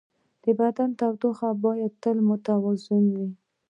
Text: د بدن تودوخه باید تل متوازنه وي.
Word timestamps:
د 0.43 0.45
بدن 0.59 0.89
تودوخه 0.99 1.49
باید 1.63 1.91
تل 2.03 2.17
متوازنه 2.29 3.09
وي. 3.19 3.29